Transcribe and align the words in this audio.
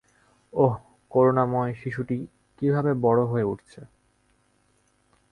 ওহ, 0.53 0.73
করুণাময়, 1.11 1.73
শিশুটি 1.73 2.17
কিভাবে 2.61 2.91
বড় 3.01 3.21
হয়ে 3.25 3.43
উঠেছে। 3.43 3.81